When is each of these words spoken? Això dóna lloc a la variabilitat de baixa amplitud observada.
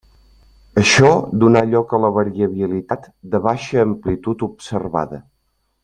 Això 0.83 1.11
dóna 1.43 1.61
lloc 1.73 1.93
a 1.97 1.99
la 2.05 2.11
variabilitat 2.17 3.05
de 3.35 3.43
baixa 3.47 3.85
amplitud 3.87 4.47
observada. 4.51 5.23